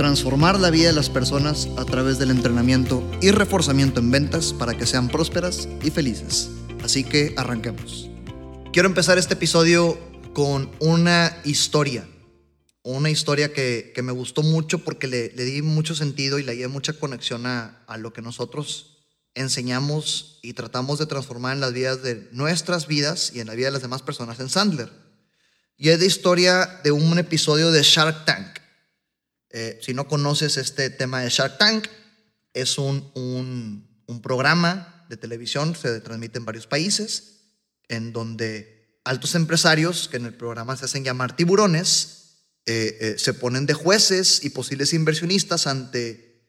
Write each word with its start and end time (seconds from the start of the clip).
Transformar 0.00 0.58
la 0.58 0.70
vida 0.70 0.86
de 0.86 0.94
las 0.94 1.10
personas 1.10 1.68
a 1.76 1.84
través 1.84 2.18
del 2.18 2.30
entrenamiento 2.30 3.06
y 3.20 3.32
reforzamiento 3.32 4.00
en 4.00 4.10
ventas 4.10 4.54
para 4.54 4.74
que 4.74 4.86
sean 4.86 5.08
prósperas 5.08 5.68
y 5.82 5.90
felices. 5.90 6.48
Así 6.82 7.04
que 7.04 7.34
arranquemos. 7.36 8.08
Quiero 8.72 8.88
empezar 8.88 9.18
este 9.18 9.34
episodio 9.34 9.98
con 10.32 10.70
una 10.78 11.36
historia. 11.44 12.08
Una 12.82 13.10
historia 13.10 13.52
que, 13.52 13.92
me 14.02 14.10
gustó 14.10 14.42
mucho 14.42 14.78
porque 14.78 15.06
le, 15.06 15.34
le, 15.36 15.44
di 15.44 15.60
mucho 15.60 15.94
sentido 15.94 16.38
y 16.38 16.44
le 16.44 16.54
di 16.54 16.66
mucha 16.66 16.94
conexión 16.94 17.44
a, 17.44 17.84
a 17.86 17.98
lo 17.98 18.14
que 18.14 18.22
nosotros 18.22 19.04
enseñamos 19.34 20.38
y 20.40 20.54
tratamos 20.54 20.98
de 20.98 21.04
transformar 21.04 21.52
en 21.52 21.60
las 21.60 21.74
vidas 21.74 22.02
de 22.02 22.26
nuestras 22.32 22.86
vidas 22.86 23.32
y 23.34 23.40
en 23.40 23.48
la 23.48 23.54
vida 23.54 23.66
de 23.66 23.72
las 23.72 23.82
demás 23.82 24.00
personas 24.00 24.40
en 24.40 24.48
Sandler. 24.48 24.90
Y 25.76 25.90
es 25.90 26.00
de 26.00 26.06
historia 26.06 26.80
de 26.84 26.90
un 26.90 27.18
episodio 27.18 27.70
de 27.70 27.82
Shark 27.82 28.24
Tank. 28.24 28.49
Eh, 29.50 29.78
si 29.82 29.94
no 29.94 30.06
conoces 30.06 30.56
este 30.56 30.90
tema 30.90 31.20
de 31.20 31.30
Shark 31.30 31.58
Tank, 31.58 31.88
es 32.54 32.78
un, 32.78 33.10
un, 33.14 34.22
programa 34.22 35.06
de 35.08 35.16
televisión, 35.16 35.74
se 35.74 36.00
transmite 36.00 36.38
en 36.38 36.44
varios 36.44 36.66
países, 36.66 37.40
en 37.88 38.12
donde 38.12 39.00
altos 39.04 39.34
empresarios, 39.34 40.08
que 40.08 40.18
en 40.18 40.26
el 40.26 40.34
programa 40.34 40.76
se 40.76 40.84
hacen 40.84 41.04
llamar 41.04 41.36
tiburones, 41.36 42.20
eh, 42.66 42.98
eh, 43.00 43.14
se 43.18 43.34
ponen 43.34 43.66
de 43.66 43.74
jueces 43.74 44.44
y 44.44 44.50
posibles 44.50 44.92
inversionistas 44.92 45.66
ante 45.66 46.44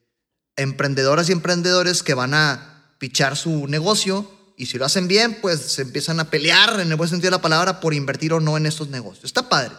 emprendedoras 0.56 1.30
y 1.30 1.32
emprendedores 1.32 2.04
que 2.04 2.14
van 2.14 2.34
a 2.34 2.96
pichar 3.00 3.38
su 3.38 3.68
negocio 3.68 4.30
y 4.62 4.68
si 4.68 4.78
lo 4.78 4.86
hacen 4.86 5.08
bien, 5.08 5.40
pues 5.42 5.60
se 5.60 5.82
empiezan 5.82 6.20
a 6.20 6.30
pelear 6.30 6.80
en 6.80 6.92
el 6.92 6.96
buen 6.96 7.10
sentido 7.10 7.32
de 7.32 7.38
la 7.38 7.42
palabra 7.42 7.80
por 7.80 7.96
invertir 7.96 8.34
o 8.34 8.40
no 8.40 8.58
en 8.58 8.68
estos 8.68 8.90
negocios. 8.90 9.26
Está 9.26 9.50
padre. 9.50 9.74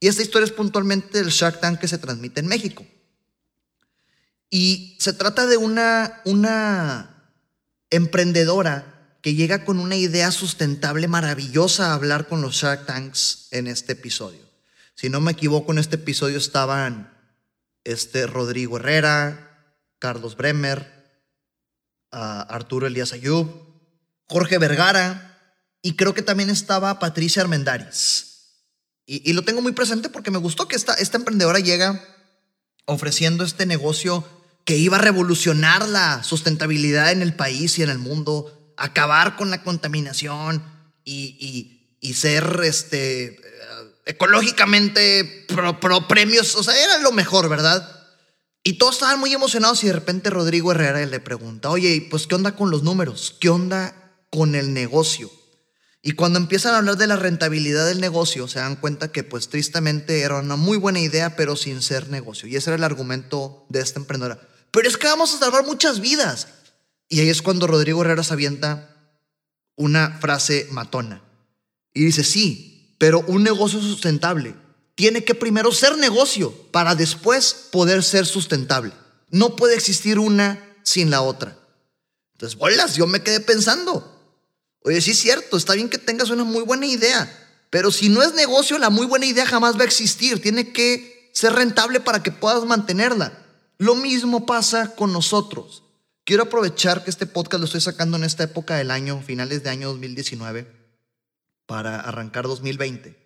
Y 0.00 0.08
esta 0.08 0.22
historia 0.22 0.46
es 0.46 0.52
puntualmente 0.52 1.18
del 1.18 1.28
Shark 1.28 1.60
Tank 1.60 1.78
que 1.78 1.88
se 1.88 1.98
transmite 1.98 2.40
en 2.40 2.46
México. 2.46 2.86
Y 4.48 4.96
se 4.98 5.12
trata 5.12 5.46
de 5.46 5.58
una, 5.58 6.22
una 6.24 7.32
emprendedora 7.90 9.18
que 9.22 9.34
llega 9.34 9.64
con 9.64 9.78
una 9.78 9.96
idea 9.96 10.30
sustentable 10.30 11.06
maravillosa 11.06 11.90
a 11.90 11.94
hablar 11.94 12.26
con 12.26 12.40
los 12.40 12.54
Shark 12.54 12.86
Tanks 12.86 13.48
en 13.50 13.66
este 13.66 13.92
episodio. 13.92 14.40
Si 14.94 15.10
no 15.10 15.20
me 15.20 15.32
equivoco, 15.32 15.72
en 15.72 15.78
este 15.78 15.96
episodio 15.96 16.38
estaban 16.38 17.12
este 17.84 18.26
Rodrigo 18.26 18.78
Herrera, 18.78 19.74
Carlos 19.98 20.36
Bremer, 20.36 20.80
uh, 22.12 22.16
Arturo 22.16 22.86
Elías 22.86 23.12
Ayub, 23.12 23.48
Jorge 24.26 24.58
Vergara 24.58 25.38
y 25.82 25.96
creo 25.96 26.14
que 26.14 26.22
también 26.22 26.50
estaba 26.50 26.98
Patricia 26.98 27.42
Armendáriz. 27.42 28.29
Y, 29.12 29.32
lo 29.32 29.42
tengo 29.42 29.60
muy 29.60 29.72
presente 29.72 30.08
porque 30.08 30.30
me 30.30 30.38
gustó 30.38 30.68
que 30.68 30.76
esta, 30.76 30.94
esta 30.94 31.16
emprendedora 31.16 31.58
llega 31.58 32.00
ofreciendo 32.84 33.42
este 33.42 33.66
negocio 33.66 34.24
que 34.64 34.76
iba 34.76 34.98
a 34.98 35.00
revolucionar 35.00 35.88
la 35.88 36.22
sustentabilidad 36.22 37.10
en 37.10 37.20
el 37.20 37.34
país 37.34 37.76
y 37.76 37.82
en 37.82 37.90
el 37.90 37.98
mundo 37.98 38.72
acabar 38.76 39.34
con 39.34 39.50
la 39.50 39.64
contaminación 39.64 40.62
y, 41.02 41.36
y, 41.40 41.98
y 42.00 42.14
ser 42.14 42.60
este, 42.62 43.40
ecológicamente 44.06 45.44
pro, 45.48 45.80
pro, 45.80 46.06
premios, 46.06 46.54
o 46.54 46.62
sea, 46.62 46.80
era 46.80 46.98
lo 46.98 47.10
mejor, 47.10 47.48
¿verdad? 47.48 48.06
Y 48.62 48.74
todos 48.74 48.94
estaban 48.94 49.18
muy 49.18 49.32
emocionados 49.32 49.82
y 49.82 49.88
de 49.88 49.94
repente 49.94 50.30
Rodrigo 50.30 50.70
Herrera 50.70 51.04
le 51.04 51.18
pregunta, 51.18 51.70
oye, 51.70 52.06
pues 52.08 52.28
¿qué 52.28 52.36
onda 52.36 52.54
con 52.54 52.70
los 52.70 52.84
números? 52.84 53.36
¿Qué 53.40 53.48
onda 53.48 53.92
con 54.30 54.54
el 54.54 54.72
negocio? 54.72 55.32
Y 56.02 56.12
cuando 56.12 56.38
empiezan 56.38 56.74
a 56.74 56.78
hablar 56.78 56.96
de 56.96 57.06
la 57.06 57.16
rentabilidad 57.16 57.86
del 57.86 58.00
negocio, 58.00 58.48
se 58.48 58.58
dan 58.58 58.76
cuenta 58.76 59.12
que 59.12 59.22
pues 59.22 59.48
tristemente 59.48 60.20
era 60.22 60.38
una 60.38 60.56
muy 60.56 60.78
buena 60.78 61.00
idea, 61.00 61.36
pero 61.36 61.56
sin 61.56 61.82
ser 61.82 62.08
negocio. 62.08 62.48
Y 62.48 62.56
ese 62.56 62.70
era 62.70 62.76
el 62.76 62.84
argumento 62.84 63.66
de 63.68 63.80
esta 63.80 64.00
emprendedora. 64.00 64.40
Pero 64.70 64.88
es 64.88 64.96
que 64.96 65.06
vamos 65.06 65.34
a 65.34 65.38
salvar 65.38 65.66
muchas 65.66 66.00
vidas. 66.00 66.48
Y 67.08 67.20
ahí 67.20 67.28
es 67.28 67.42
cuando 67.42 67.66
Rodrigo 67.66 68.00
Herrera 68.00 68.22
se 68.22 68.32
avienta 68.32 68.96
una 69.76 70.18
frase 70.20 70.68
matona. 70.70 71.22
Y 71.92 72.04
dice, 72.04 72.24
sí, 72.24 72.94
pero 72.98 73.20
un 73.26 73.42
negocio 73.42 73.80
sustentable 73.80 74.54
tiene 74.94 75.24
que 75.24 75.34
primero 75.34 75.72
ser 75.72 75.98
negocio 75.98 76.54
para 76.70 76.94
después 76.94 77.68
poder 77.70 78.02
ser 78.02 78.26
sustentable. 78.26 78.92
No 79.30 79.56
puede 79.56 79.74
existir 79.74 80.18
una 80.18 80.76
sin 80.82 81.10
la 81.10 81.22
otra. 81.22 81.58
Entonces, 82.34 82.58
bolas, 82.58 82.96
yo 82.96 83.06
me 83.06 83.22
quedé 83.22 83.40
pensando. 83.40 84.19
Oye, 84.82 85.00
sí 85.00 85.10
es 85.10 85.18
cierto, 85.18 85.56
está 85.56 85.74
bien 85.74 85.90
que 85.90 85.98
tengas 85.98 86.30
una 86.30 86.44
muy 86.44 86.62
buena 86.64 86.86
idea, 86.86 87.30
pero 87.68 87.90
si 87.90 88.08
no 88.08 88.22
es 88.22 88.34
negocio, 88.34 88.78
la 88.78 88.90
muy 88.90 89.06
buena 89.06 89.26
idea 89.26 89.46
jamás 89.46 89.76
va 89.76 89.82
a 89.82 89.86
existir. 89.86 90.40
Tiene 90.42 90.72
que 90.72 91.30
ser 91.32 91.52
rentable 91.52 92.00
para 92.00 92.22
que 92.22 92.32
puedas 92.32 92.64
mantenerla. 92.64 93.32
Lo 93.78 93.94
mismo 93.94 94.46
pasa 94.46 94.94
con 94.94 95.12
nosotros. 95.12 95.84
Quiero 96.24 96.44
aprovechar 96.44 97.04
que 97.04 97.10
este 97.10 97.26
podcast 97.26 97.60
lo 97.60 97.64
estoy 97.66 97.80
sacando 97.80 98.16
en 98.16 98.24
esta 98.24 98.44
época 98.44 98.76
del 98.76 98.90
año, 98.90 99.22
finales 99.22 99.62
de 99.62 99.70
año 99.70 99.88
2019, 99.88 100.70
para 101.66 102.00
arrancar 102.00 102.44
2020. 102.44 103.16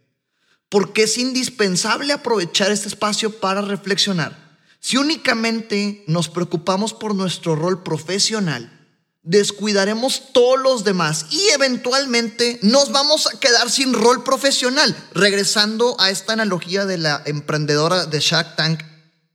Porque 0.68 1.04
es 1.04 1.18
indispensable 1.18 2.12
aprovechar 2.12 2.70
este 2.70 2.88
espacio 2.88 3.40
para 3.40 3.62
reflexionar. 3.62 4.58
Si 4.80 4.96
únicamente 4.96 6.04
nos 6.06 6.28
preocupamos 6.28 6.92
por 6.92 7.14
nuestro 7.14 7.56
rol 7.56 7.82
profesional, 7.82 8.83
descuidaremos 9.24 10.32
todos 10.32 10.60
los 10.60 10.84
demás 10.84 11.26
y 11.30 11.48
eventualmente 11.48 12.58
nos 12.62 12.92
vamos 12.92 13.26
a 13.26 13.40
quedar 13.40 13.70
sin 13.70 13.94
rol 13.94 14.22
profesional. 14.22 14.94
Regresando 15.12 15.96
a 15.98 16.10
esta 16.10 16.34
analogía 16.34 16.84
de 16.84 16.98
la 16.98 17.22
emprendedora 17.24 18.06
de 18.06 18.20
Shark 18.20 18.54
Tank 18.56 18.82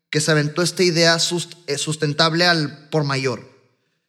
que 0.10 0.22
se 0.22 0.32
aventó 0.32 0.62
esta 0.62 0.84
idea 0.84 1.20
sustentable 1.20 2.46
al 2.46 2.90
por 2.90 3.04
mayor. 3.04 3.48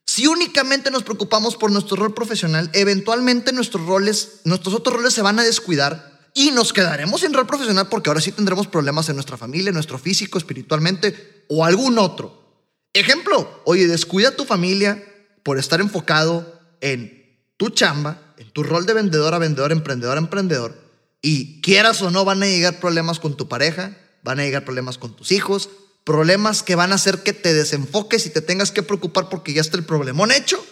Si 0.07 0.27
únicamente 0.27 0.91
nos 0.91 1.03
preocupamos 1.03 1.57
por 1.57 1.71
nuestro 1.71 1.97
rol 1.97 2.15
profesional, 2.15 2.71
eventualmente 2.73 3.53
nuestros 3.53 3.87
roles, 3.87 4.41
nuestros 4.45 4.75
otros 4.75 4.97
roles 4.97 5.15
se 5.15 5.23
van 5.23 5.39
a 5.39 5.45
descuidar 5.45 6.31
y 6.35 6.51
nos 6.53 6.73
quedaremos 6.73 7.21
sin 7.21 7.33
rol 7.33 7.47
profesional 7.47 7.89
porque 7.89 8.11
ahora 8.11 8.21
sí 8.21 8.33
tendremos 8.33 8.67
problemas 8.67 9.09
en 9.09 9.17
nuestra 9.17 9.37
familia, 9.37 9.69
en 9.69 9.75
nuestro 9.75 9.99
físico, 9.99 10.39
espiritualmente 10.39 11.45
o 11.49 11.65
algún 11.65 11.99
otro. 11.99 12.67
Ejemplo, 12.93 13.63
oye, 13.65 13.87
descuida 13.87 14.35
tu 14.35 14.45
familia 14.45 15.05
por 15.43 15.59
estar 15.59 15.81
enfocado 15.81 16.61
en 16.81 17.39
tu 17.57 17.71
chamba, 17.71 18.35
en 18.39 18.51
tu 18.51 18.63
rol 18.63 18.87
de 18.87 18.95
vendedor 18.95 19.35
a 19.35 19.39
vendedor, 19.39 19.73
emprendedor 19.73 20.17
a 20.17 20.21
emprendedor, 20.21 20.91
y 21.23 21.61
quieras 21.61 22.01
o 22.03 22.11
no 22.11 22.25
van 22.25 22.43
a 22.43 22.47
llegar 22.47 22.81
problemas 22.81 23.21
con 23.21 23.37
tu 23.37 23.49
pareja, 23.49 23.97
van 24.23 24.41
a 24.41 24.45
llegar 24.45 24.65
problemas 24.65 24.99
con 24.99 25.15
tus 25.15 25.33
hijos, 25.33 25.69
problemas 26.05 26.63
que 26.63 26.75
van 26.75 26.93
a 26.93 26.95
hacer 26.97 27.23
que 27.23 27.33
te 27.33 27.53
desenfoques 27.53 28.27
y 28.27 28.31
te 28.31 28.41
tengas 28.41 28.71
que 28.71 28.83
preocupar 28.83 29.29
porque 29.29 29.53
ya 29.53 29.61
está 29.61 29.77
el 29.77 29.85
problemón 29.85 30.33
hecho. 30.33 30.65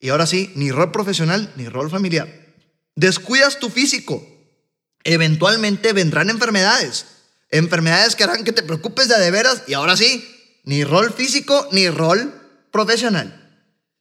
Y 0.00 0.10
ahora 0.10 0.26
sí, 0.26 0.52
ni 0.54 0.70
rol 0.70 0.92
profesional 0.92 1.52
ni 1.56 1.68
rol 1.68 1.90
familiar. 1.90 2.28
Descuidas 2.94 3.58
tu 3.58 3.70
físico. 3.70 4.26
Eventualmente 5.04 5.92
vendrán 5.92 6.30
enfermedades. 6.30 7.06
Enfermedades 7.50 8.14
que 8.14 8.24
harán 8.24 8.44
que 8.44 8.52
te 8.52 8.62
preocupes 8.62 9.08
de 9.08 9.18
de 9.18 9.30
veras. 9.30 9.62
Y 9.66 9.74
ahora 9.74 9.96
sí, 9.96 10.28
ni 10.64 10.84
rol 10.84 11.12
físico 11.12 11.66
ni 11.72 11.88
rol 11.88 12.34
profesional. 12.70 13.47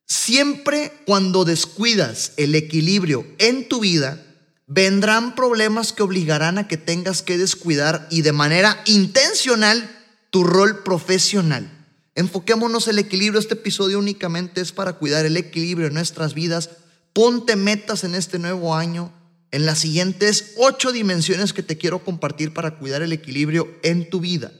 Siempre 0.07 0.93
cuando 1.05 1.43
descuidas 1.43 2.31
el 2.37 2.55
equilibrio 2.55 3.27
en 3.39 3.67
tu 3.67 3.81
vida, 3.81 4.23
vendrán 4.65 5.35
problemas 5.35 5.91
que 5.91 6.03
obligarán 6.03 6.57
a 6.57 6.67
que 6.67 6.77
tengas 6.77 7.21
que 7.21 7.37
descuidar 7.37 8.07
y 8.09 8.21
de 8.21 8.31
manera 8.31 8.81
intencional 8.85 9.89
tu 10.29 10.45
rol 10.45 10.83
profesional. 10.83 11.69
Enfoquémonos 12.15 12.87
el 12.87 12.99
equilibrio. 12.99 13.39
Este 13.39 13.55
episodio 13.55 13.99
únicamente 13.99 14.61
es 14.61 14.71
para 14.71 14.93
cuidar 14.93 15.25
el 15.25 15.35
equilibrio 15.35 15.87
en 15.87 15.93
nuestras 15.93 16.33
vidas. 16.33 16.69
Ponte 17.11 17.57
metas 17.57 18.05
en 18.05 18.15
este 18.15 18.39
nuevo 18.39 18.75
año, 18.75 19.11
en 19.51 19.65
las 19.65 19.79
siguientes 19.79 20.53
ocho 20.57 20.93
dimensiones 20.93 21.51
que 21.51 21.63
te 21.63 21.77
quiero 21.77 22.03
compartir 22.03 22.53
para 22.53 22.77
cuidar 22.77 23.01
el 23.01 23.11
equilibrio 23.11 23.67
en 23.83 24.09
tu 24.09 24.21
vida. 24.21 24.53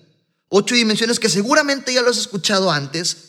Ocho 0.50 0.76
dimensiones 0.76 1.20
que 1.20 1.30
seguramente 1.30 1.94
ya 1.94 2.02
lo 2.02 2.10
has 2.10 2.18
escuchado 2.18 2.70
antes. 2.70 3.27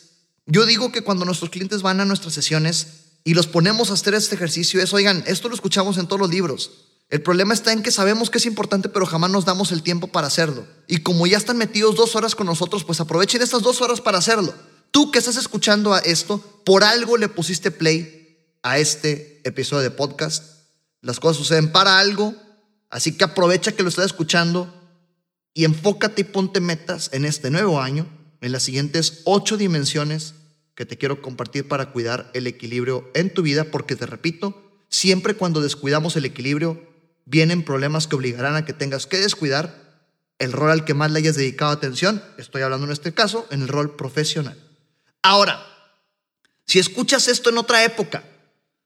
Yo 0.51 0.65
digo 0.65 0.91
que 0.91 1.03
cuando 1.03 1.25
nuestros 1.25 1.51
clientes 1.51 1.83
van 1.83 2.01
a 2.01 2.05
nuestras 2.05 2.33
sesiones 2.33 2.87
y 3.23 3.35
los 3.35 3.45
ponemos 3.45 3.91
a 3.91 3.93
hacer 3.93 4.15
este 4.15 4.33
ejercicio 4.33 4.81
es, 4.81 4.91
oigan, 4.93 5.23
esto 5.27 5.47
lo 5.47 5.53
escuchamos 5.53 5.99
en 5.99 6.07
todos 6.07 6.19
los 6.19 6.31
libros. 6.31 6.71
El 7.09 7.21
problema 7.21 7.53
está 7.53 7.71
en 7.71 7.83
que 7.83 7.91
sabemos 7.91 8.31
que 8.31 8.39
es 8.39 8.47
importante, 8.47 8.89
pero 8.89 9.05
jamás 9.05 9.29
nos 9.29 9.45
damos 9.45 9.71
el 9.71 9.83
tiempo 9.83 10.07
para 10.07 10.25
hacerlo. 10.25 10.65
Y 10.87 10.97
como 11.01 11.27
ya 11.27 11.37
están 11.37 11.57
metidos 11.57 11.95
dos 11.95 12.15
horas 12.15 12.33
con 12.33 12.47
nosotros, 12.47 12.83
pues 12.83 12.99
aprovechen 12.99 13.43
estas 13.43 13.61
dos 13.61 13.79
horas 13.81 14.01
para 14.01 14.17
hacerlo. 14.17 14.55
Tú 14.89 15.11
que 15.11 15.19
estás 15.19 15.35
escuchando 15.35 15.93
a 15.93 15.99
esto, 15.99 16.39
por 16.65 16.83
algo 16.83 17.17
le 17.17 17.29
pusiste 17.29 17.69
play 17.69 18.57
a 18.63 18.79
este 18.79 19.47
episodio 19.47 19.83
de 19.83 19.91
podcast. 19.91 20.63
Las 21.01 21.19
cosas 21.19 21.37
suceden 21.37 21.71
para 21.71 21.99
algo, 21.99 22.33
así 22.89 23.15
que 23.15 23.23
aprovecha 23.23 23.73
que 23.73 23.83
lo 23.83 23.89
estás 23.89 24.07
escuchando 24.07 24.73
y 25.53 25.65
enfócate 25.65 26.21
y 26.21 26.23
ponte 26.23 26.59
metas 26.59 27.11
en 27.13 27.25
este 27.25 27.51
nuevo 27.51 27.79
año, 27.79 28.07
en 28.41 28.51
las 28.51 28.63
siguientes 28.63 29.21
ocho 29.25 29.55
dimensiones 29.55 30.33
que 30.79 30.85
te 30.85 30.97
quiero 30.97 31.21
compartir 31.21 31.67
para 31.67 31.91
cuidar 31.91 32.31
el 32.33 32.47
equilibrio 32.47 33.11
en 33.13 33.33
tu 33.33 33.41
vida, 33.41 33.65
porque 33.65 33.97
te 33.97 34.05
repito, 34.05 34.79
siempre 34.87 35.33
cuando 35.33 35.59
descuidamos 35.59 36.15
el 36.15 36.23
equilibrio, 36.23 36.81
vienen 37.25 37.65
problemas 37.65 38.07
que 38.07 38.15
obligarán 38.15 38.55
a 38.55 38.63
que 38.63 38.71
tengas 38.71 39.05
que 39.05 39.17
descuidar 39.17 40.07
el 40.39 40.53
rol 40.53 40.71
al 40.71 40.85
que 40.85 40.93
más 40.93 41.11
le 41.11 41.19
hayas 41.19 41.35
dedicado 41.35 41.73
atención, 41.73 42.23
estoy 42.37 42.61
hablando 42.61 42.85
en 42.85 42.93
este 42.93 43.13
caso, 43.13 43.45
en 43.51 43.63
el 43.63 43.67
rol 43.67 43.97
profesional. 43.97 44.57
Ahora, 45.21 45.61
si 46.65 46.79
escuchas 46.79 47.27
esto 47.27 47.49
en 47.49 47.57
otra 47.57 47.83
época, 47.83 48.23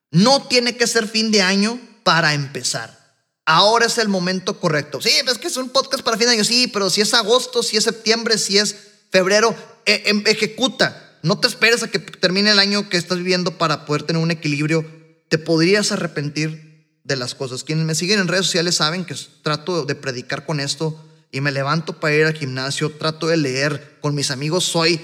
no 0.09 0.47
tiene 0.47 0.75
que 0.75 0.87
ser 0.87 1.07
fin 1.07 1.29
de 1.29 1.43
año 1.43 1.79
para 2.03 2.33
empezar. 2.33 3.13
Ahora 3.45 3.85
es 3.85 3.99
el 3.99 4.07
momento 4.07 4.59
correcto. 4.59 4.99
Sí, 4.99 5.11
es 5.11 5.37
que 5.37 5.45
es 5.45 5.57
un 5.57 5.69
podcast 5.69 6.03
para 6.03 6.17
fin 6.17 6.25
de 6.25 6.33
año, 6.33 6.43
sí, 6.43 6.65
pero 6.65 6.89
si 6.89 7.01
es 7.01 7.13
agosto, 7.13 7.61
si 7.61 7.77
es 7.77 7.83
septiembre, 7.83 8.39
si 8.39 8.57
es 8.57 8.75
febrero, 9.11 9.55
e, 9.85 10.01
em, 10.07 10.23
ejecuta. 10.25 11.02
No 11.23 11.39
te 11.39 11.47
esperes 11.47 11.83
a 11.83 11.87
que 11.87 11.99
termine 11.99 12.51
el 12.51 12.59
año 12.59 12.89
que 12.89 12.97
estás 12.97 13.17
viviendo 13.17 13.57
para 13.57 13.85
poder 13.85 14.03
tener 14.03 14.21
un 14.21 14.29
equilibrio. 14.29 14.85
Te 15.29 15.37
podrías 15.37 15.93
arrepentir 15.93 16.99
de 17.05 17.15
las 17.15 17.33
cosas. 17.33 17.63
Quienes 17.63 17.85
me 17.85 17.95
siguen 17.95 18.19
en 18.19 18.27
redes 18.27 18.45
sociales 18.47 18.75
saben 18.75 19.05
que 19.05 19.15
trato 19.41 19.85
de 19.85 19.95
predicar 19.95 20.45
con 20.45 20.59
esto 20.59 21.01
y 21.31 21.39
me 21.39 21.53
levanto 21.53 21.99
para 21.99 22.13
ir 22.13 22.25
al 22.25 22.33
gimnasio, 22.33 22.91
trato 22.91 23.27
de 23.27 23.37
leer, 23.37 23.97
con 24.01 24.15
mis 24.15 24.31
amigos 24.31 24.65
soy, 24.65 24.99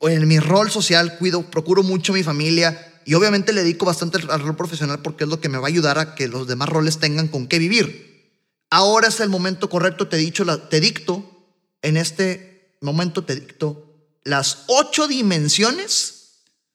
en 0.00 0.28
mi 0.28 0.38
rol 0.38 0.70
social 0.70 1.18
cuido, 1.18 1.42
procuro 1.50 1.82
mucho 1.82 2.12
a 2.12 2.16
mi 2.16 2.22
familia 2.22 3.00
y 3.04 3.14
obviamente 3.14 3.52
le 3.52 3.62
dedico 3.62 3.84
bastante 3.84 4.18
al 4.30 4.40
rol 4.40 4.56
profesional 4.56 5.00
porque 5.02 5.24
es 5.24 5.30
lo 5.30 5.40
que 5.40 5.48
me 5.48 5.58
va 5.58 5.66
a 5.66 5.68
ayudar 5.68 5.98
a 5.98 6.14
que 6.14 6.28
los 6.28 6.46
demás 6.46 6.68
roles 6.68 6.98
tengan 6.98 7.26
con 7.26 7.48
qué 7.48 7.58
vivir. 7.58 8.32
Ahora 8.70 9.08
es 9.08 9.18
el 9.18 9.28
momento 9.28 9.68
correcto, 9.68 10.06
te, 10.06 10.16
he 10.16 10.20
dicho, 10.20 10.44
te 10.68 10.80
dicto, 10.80 11.28
en 11.82 11.96
este 11.96 12.76
momento 12.80 13.24
te 13.24 13.34
dicto 13.34 13.93
las 14.24 14.64
ocho 14.66 15.06
dimensiones 15.06 16.14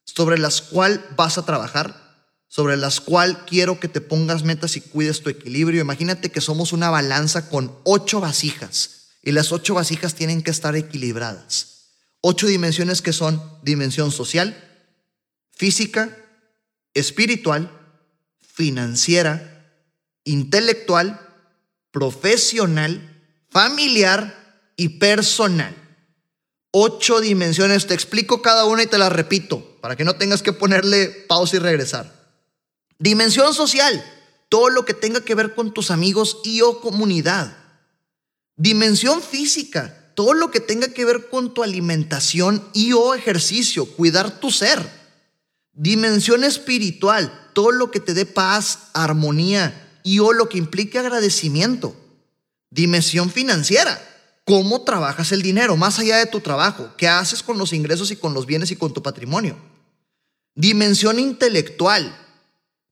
sobre 0.05 0.37
las 0.37 0.61
cuales 0.61 0.99
vas 1.15 1.37
a 1.37 1.45
trabajar, 1.45 2.09
sobre 2.47 2.77
las 2.77 3.01
cuales 3.01 3.37
quiero 3.47 3.79
que 3.79 3.87
te 3.87 4.01
pongas 4.01 4.43
metas 4.43 4.75
y 4.75 4.81
cuides 4.81 5.21
tu 5.21 5.29
equilibrio. 5.29 5.81
Imagínate 5.81 6.31
que 6.31 6.41
somos 6.41 6.73
una 6.73 6.89
balanza 6.89 7.49
con 7.49 7.75
ocho 7.83 8.19
vasijas 8.19 9.09
y 9.23 9.31
las 9.31 9.51
ocho 9.51 9.73
vasijas 9.73 10.15
tienen 10.15 10.41
que 10.41 10.51
estar 10.51 10.75
equilibradas. 10.75 11.89
Ocho 12.21 12.47
dimensiones 12.47 13.01
que 13.01 13.13
son 13.13 13.41
dimensión 13.63 14.11
social, 14.11 14.55
física, 15.51 16.15
espiritual, 16.93 17.71
financiera, 18.41 19.71
intelectual, 20.23 21.19
profesional, 21.91 23.23
familiar 23.49 24.73
y 24.75 24.89
personal. 24.99 25.88
Ocho 26.71 27.19
dimensiones, 27.19 27.87
te 27.87 27.95
explico 27.95 28.41
cada 28.41 28.65
una 28.65 28.83
y 28.83 28.87
te 28.87 28.97
las 28.97 29.11
repito, 29.11 29.77
para 29.81 29.95
que 29.95 30.05
no 30.05 30.15
tengas 30.15 30.43
que 30.43 30.53
ponerle 30.53 31.07
pausa 31.27 31.55
y 31.55 31.59
regresar. 31.59 32.13
Dimensión 32.99 33.53
social, 33.53 34.03
todo 34.49 34.69
lo 34.69 34.85
que 34.85 34.93
tenga 34.93 35.21
que 35.21 35.35
ver 35.35 35.55
con 35.55 35.73
tus 35.73 35.89
amigos 35.89 36.37
y 36.43 36.61
o 36.61 36.79
comunidad. 36.79 37.57
Dimensión 38.55 39.21
física, 39.21 40.11
todo 40.13 40.33
lo 40.33 40.51
que 40.51 40.59
tenga 40.59 40.89
que 40.89 41.05
ver 41.05 41.29
con 41.29 41.53
tu 41.53 41.63
alimentación 41.63 42.67
y 42.73 42.93
o 42.93 43.15
ejercicio, 43.15 43.85
cuidar 43.85 44.39
tu 44.39 44.51
ser. 44.51 44.99
Dimensión 45.71 46.43
espiritual, 46.43 47.51
todo 47.53 47.71
lo 47.71 47.89
que 47.89 48.01
te 48.01 48.13
dé 48.13 48.25
paz, 48.25 48.89
armonía 48.93 50.01
y 50.03 50.19
o 50.19 50.33
lo 50.33 50.49
que 50.49 50.57
implique 50.57 50.99
agradecimiento. 50.99 51.95
Dimensión 52.69 53.31
financiera, 53.31 53.97
cómo 54.49 54.81
trabajas 54.81 55.31
el 55.31 55.43
dinero, 55.43 55.77
más 55.77 55.99
allá 55.99 56.17
de 56.17 56.25
tu 56.25 56.39
trabajo, 56.39 56.89
qué 56.97 57.07
haces 57.07 57.43
con 57.43 57.59
los 57.59 57.71
ingresos 57.71 58.09
y 58.09 58.15
con 58.15 58.33
los 58.33 58.47
bienes 58.47 58.71
y 58.71 58.75
con 58.75 58.91
tu 58.91 59.03
patrimonio. 59.03 59.55
Dimensión 60.55 61.19
intelectual, 61.19 62.17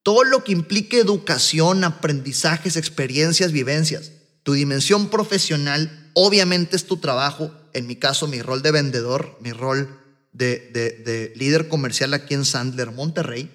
todo 0.03 0.23
lo 0.23 0.43
que 0.43 0.51
implique 0.51 0.99
educación, 0.99 1.83
aprendizajes, 1.83 2.75
experiencias, 2.75 3.51
vivencias. 3.51 4.11
Tu 4.43 4.53
dimensión 4.53 5.09
profesional 5.09 6.11
obviamente 6.13 6.75
es 6.75 6.85
tu 6.85 6.97
trabajo, 6.97 7.51
en 7.73 7.87
mi 7.87 7.95
caso 7.95 8.27
mi 8.27 8.39
rol 8.39 8.61
de 8.61 8.69
vendedor, 8.69 9.35
mi 9.41 9.51
rol 9.51 9.99
de, 10.33 11.33
líder 11.37 11.69
comercial 11.69 12.13
aquí 12.13 12.35
en 12.35 12.45
Sandler, 12.45 12.91
Monterrey, 12.91 13.49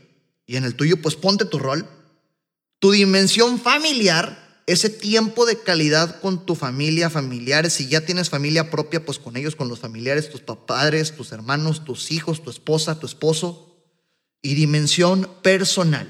y 0.45 0.57
en 0.57 0.65
el 0.65 0.75
tuyo 0.75 1.01
pues 1.01 1.15
ponte 1.15 1.45
tu 1.45 1.61
rol. 1.61 1.87
Tu 2.81 2.91
dimensión 2.91 3.61
familiar, 3.61 4.42
ese 4.67 4.89
tiempo 4.91 5.47
de 5.47 5.61
calidad 5.61 6.21
con 6.21 6.47
tu 6.47 6.55
familia, 6.55 7.11
familiares, 7.11 7.73
si 7.73 7.89
ya 7.89 8.03
tienes 8.03 8.31
familia 8.31 8.71
propia, 8.71 9.05
pues 9.05 9.19
con 9.19 9.37
ellos, 9.37 9.57
con 9.57 9.69
los 9.69 9.81
familiares, 9.81 10.31
tus 10.31 10.43
padres, 10.43 11.17
tus 11.17 11.33
hermanos, 11.33 11.85
tus 11.85 12.11
hijos, 12.11 12.43
tu 12.43 12.51
esposa, 12.51 12.99
tu 12.99 13.07
esposo. 13.07 13.69
Y 14.41 14.55
dimensión 14.55 15.31
personal, 15.43 16.09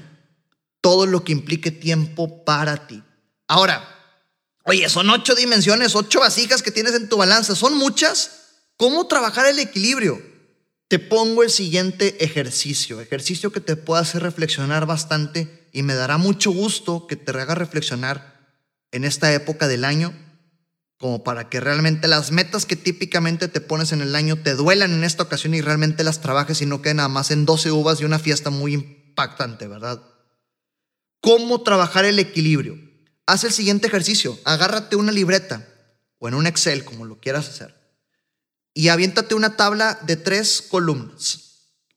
todo 0.81 1.05
lo 1.05 1.23
que 1.23 1.31
implique 1.31 1.69
tiempo 1.69 2.43
para 2.43 2.87
ti. 2.87 3.03
Ahora, 3.47 3.93
Oye, 4.65 4.87
son 4.87 5.09
ocho 5.09 5.35
dimensiones, 5.35 5.95
ocho 5.95 6.21
vasijas 6.21 6.63
que 6.63 6.71
tienes 6.71 6.93
en 6.93 7.09
tu 7.09 7.17
balanza. 7.17 7.55
¿Son 7.55 7.77
muchas? 7.77 8.31
¿Cómo 8.77 9.07
trabajar 9.07 9.45
el 9.45 9.59
equilibrio? 9.59 10.21
Te 10.87 10.99
pongo 10.99 11.43
el 11.43 11.49
siguiente 11.49 12.23
ejercicio, 12.23 13.01
ejercicio 13.01 13.51
que 13.51 13.59
te 13.59 13.75
pueda 13.75 14.01
hacer 14.01 14.23
reflexionar 14.23 14.85
bastante 14.85 15.67
y 15.73 15.83
me 15.83 15.95
dará 15.95 16.17
mucho 16.17 16.51
gusto 16.51 17.07
que 17.07 17.15
te 17.15 17.31
haga 17.31 17.55
reflexionar 17.55 18.32
en 18.93 19.03
esta 19.03 19.33
época 19.33 19.67
del 19.67 19.83
año, 19.83 20.13
como 20.97 21.23
para 21.23 21.49
que 21.49 21.59
realmente 21.59 22.07
las 22.07 22.31
metas 22.31 22.65
que 22.65 22.77
típicamente 22.77 23.49
te 23.49 23.59
pones 23.59 23.91
en 23.91 24.01
el 24.01 24.15
año 24.15 24.37
te 24.37 24.53
duelan 24.53 24.93
en 24.93 25.03
esta 25.03 25.23
ocasión 25.23 25.53
y 25.53 25.59
realmente 25.59 26.05
las 26.05 26.21
trabajes 26.21 26.61
y 26.61 26.65
no 26.65 26.81
queden 26.81 26.97
nada 26.97 27.09
más 27.09 27.29
en 27.31 27.45
12 27.45 27.71
uvas 27.71 27.99
y 27.99 28.05
una 28.05 28.19
fiesta 28.19 28.49
muy 28.49 28.73
impactante, 28.73 29.67
¿verdad? 29.67 30.01
¿Cómo 31.19 31.61
trabajar 31.61 32.05
el 32.05 32.19
equilibrio? 32.19 32.77
haz 33.25 33.43
el 33.43 33.51
siguiente 33.51 33.87
ejercicio. 33.87 34.37
Agárrate 34.45 34.95
una 34.95 35.11
libreta 35.11 35.67
o 36.19 36.27
en 36.27 36.33
un 36.33 36.47
Excel, 36.47 36.85
como 36.85 37.05
lo 37.05 37.19
quieras 37.19 37.49
hacer, 37.49 37.75
y 38.73 38.87
aviéntate 38.87 39.35
una 39.35 39.55
tabla 39.55 39.99
de 40.03 40.15
tres 40.15 40.61
columnas. 40.61 41.39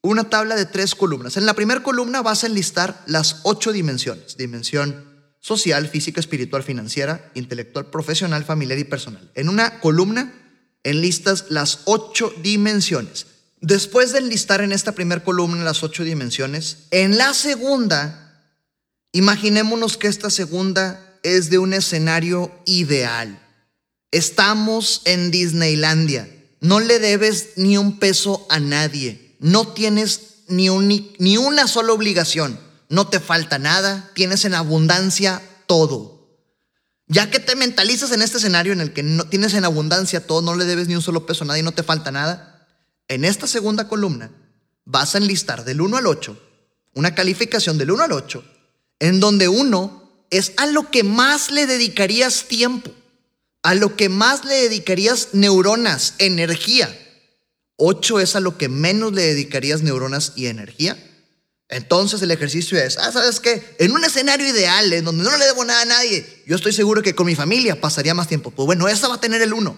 Una 0.02 0.28
tabla 0.30 0.54
de 0.54 0.66
tres 0.66 0.94
columnas. 0.94 1.36
En 1.36 1.46
la 1.46 1.54
primera 1.54 1.82
columna 1.82 2.22
vas 2.22 2.44
a 2.44 2.46
enlistar 2.46 3.02
las 3.06 3.40
ocho 3.42 3.72
dimensiones. 3.72 4.36
Dimensión 4.36 5.15
social, 5.46 5.86
física, 5.86 6.18
espiritual, 6.18 6.64
financiera, 6.64 7.30
intelectual, 7.34 7.86
profesional, 7.86 8.44
familiar 8.44 8.80
y 8.80 8.84
personal. 8.84 9.30
En 9.36 9.48
una 9.48 9.78
columna 9.78 10.34
enlistas 10.82 11.44
las 11.50 11.82
ocho 11.84 12.34
dimensiones. 12.42 13.26
Después 13.60 14.10
de 14.10 14.18
enlistar 14.18 14.60
en 14.60 14.72
esta 14.72 14.90
primera 14.90 15.22
columna 15.22 15.62
las 15.62 15.84
ocho 15.84 16.02
dimensiones, 16.02 16.88
en 16.90 17.16
la 17.16 17.32
segunda, 17.32 18.42
imaginémonos 19.12 19.96
que 19.96 20.08
esta 20.08 20.30
segunda 20.30 21.16
es 21.22 21.48
de 21.48 21.58
un 21.58 21.74
escenario 21.74 22.50
ideal. 22.64 23.40
Estamos 24.10 25.02
en 25.04 25.30
Disneylandia. 25.30 26.28
No 26.60 26.80
le 26.80 26.98
debes 26.98 27.50
ni 27.54 27.78
un 27.78 28.00
peso 28.00 28.44
a 28.50 28.58
nadie. 28.58 29.36
No 29.38 29.68
tienes 29.68 30.42
ni, 30.48 30.68
ni 31.20 31.36
una 31.36 31.68
sola 31.68 31.92
obligación. 31.92 32.65
No 32.88 33.08
te 33.08 33.20
falta 33.20 33.58
nada. 33.58 34.10
Tienes 34.14 34.44
en 34.44 34.54
abundancia 34.54 35.42
todo. 35.66 36.16
Ya 37.08 37.30
que 37.30 37.38
te 37.38 37.54
mentalizas 37.54 38.10
en 38.12 38.22
este 38.22 38.38
escenario 38.38 38.72
en 38.72 38.80
el 38.80 38.92
que 38.92 39.02
no 39.02 39.24
tienes 39.24 39.54
en 39.54 39.64
abundancia 39.64 40.26
todo, 40.26 40.42
no 40.42 40.56
le 40.56 40.64
debes 40.64 40.88
ni 40.88 40.96
un 40.96 41.02
solo 41.02 41.24
peso 41.24 41.44
a 41.44 41.46
nadie, 41.46 41.62
no 41.62 41.72
te 41.72 41.84
falta 41.84 42.10
nada. 42.10 42.66
En 43.08 43.24
esta 43.24 43.46
segunda 43.46 43.86
columna 43.86 44.30
vas 44.84 45.14
a 45.14 45.18
enlistar 45.18 45.64
del 45.64 45.80
1 45.80 45.96
al 45.96 46.06
8 46.06 46.42
una 46.94 47.14
calificación 47.14 47.78
del 47.78 47.90
1 47.90 48.02
al 48.04 48.12
8 48.12 48.44
en 48.98 49.20
donde 49.20 49.48
uno 49.48 50.24
es 50.30 50.52
a 50.56 50.66
lo 50.66 50.90
que 50.90 51.04
más 51.04 51.50
le 51.50 51.66
dedicarías 51.66 52.44
tiempo, 52.48 52.90
a 53.62 53.74
lo 53.74 53.96
que 53.96 54.08
más 54.08 54.44
le 54.44 54.54
dedicarías 54.54 55.28
neuronas, 55.32 56.14
energía. 56.18 56.88
Ocho 57.76 58.18
es 58.20 58.34
a 58.34 58.40
lo 58.40 58.56
que 58.56 58.68
menos 58.68 59.12
le 59.12 59.22
dedicarías 59.22 59.82
neuronas 59.82 60.32
y 60.34 60.46
energía. 60.46 60.96
Entonces 61.68 62.22
el 62.22 62.30
ejercicio 62.30 62.78
es, 62.78 62.96
ah, 62.98 63.10
¿sabes 63.10 63.40
qué? 63.40 63.76
En 63.78 63.92
un 63.92 64.04
escenario 64.04 64.46
ideal, 64.46 64.92
en 64.92 65.04
donde 65.04 65.24
no 65.24 65.36
le 65.36 65.46
debo 65.46 65.64
nada 65.64 65.82
a 65.82 65.86
nadie, 65.86 66.42
yo 66.46 66.56
estoy 66.56 66.72
seguro 66.72 67.02
que 67.02 67.14
con 67.14 67.26
mi 67.26 67.34
familia 67.34 67.80
pasaría 67.80 68.14
más 68.14 68.28
tiempo. 68.28 68.52
Pues 68.52 68.66
bueno, 68.66 68.86
esa 68.86 69.08
va 69.08 69.16
a 69.16 69.20
tener 69.20 69.42
el 69.42 69.52
uno. 69.52 69.76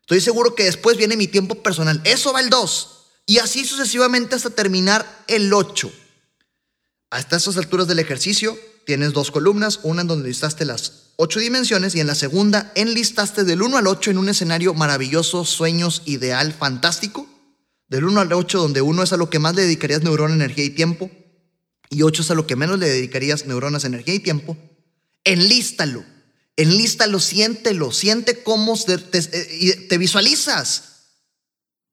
Estoy 0.00 0.20
seguro 0.20 0.54
que 0.54 0.64
después 0.64 0.96
viene 0.96 1.16
mi 1.16 1.28
tiempo 1.28 1.62
personal. 1.62 2.02
Eso 2.04 2.32
va 2.32 2.40
el 2.40 2.50
dos. 2.50 3.06
Y 3.24 3.38
así 3.38 3.64
sucesivamente 3.64 4.34
hasta 4.34 4.50
terminar 4.50 5.24
el 5.26 5.52
ocho. 5.54 5.90
Hasta 7.08 7.36
esas 7.36 7.56
alturas 7.56 7.86
del 7.86 7.98
ejercicio, 7.98 8.58
tienes 8.84 9.12
dos 9.12 9.30
columnas, 9.30 9.80
una 9.84 10.02
en 10.02 10.08
donde 10.08 10.28
listaste 10.28 10.64
las 10.64 11.12
ocho 11.16 11.40
dimensiones 11.40 11.94
y 11.94 12.00
en 12.00 12.08
la 12.08 12.14
segunda 12.14 12.72
enlistaste 12.74 13.44
del 13.44 13.62
1 13.62 13.76
al 13.76 13.86
8 13.86 14.10
en 14.10 14.18
un 14.18 14.28
escenario 14.28 14.74
maravilloso, 14.74 15.44
sueños, 15.44 16.02
ideal, 16.04 16.52
fantástico. 16.52 17.28
Del 17.86 18.04
1 18.04 18.20
al 18.20 18.32
8 18.32 18.58
donde 18.58 18.82
uno 18.82 19.02
es 19.02 19.12
a 19.12 19.16
lo 19.16 19.30
que 19.30 19.38
más 19.38 19.54
le 19.54 19.62
dedicarías 19.62 20.02
neurona, 20.02 20.34
energía 20.34 20.64
y 20.64 20.70
tiempo. 20.70 21.10
Y 21.92 22.02
8 22.02 22.22
es 22.22 22.30
a 22.30 22.34
lo 22.34 22.46
que 22.46 22.56
menos 22.56 22.78
le 22.78 22.88
dedicarías 22.88 23.44
neuronas, 23.44 23.84
energía 23.84 24.14
y 24.14 24.18
tiempo, 24.18 24.56
enlístalo. 25.24 26.04
Enlístalo, 26.56 27.20
siéntelo, 27.20 27.92
siente 27.92 28.42
cómo 28.42 28.78
te, 28.78 28.98
te 28.98 29.98
visualizas 29.98 30.84